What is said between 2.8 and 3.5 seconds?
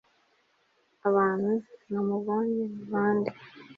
bande